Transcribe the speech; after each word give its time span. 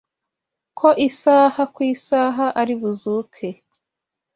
ko 0.79 0.87
isaha 1.07 1.63
ku 1.73 1.79
isaha 1.93 2.45
ari 2.61 2.73
buzuke 2.81 3.49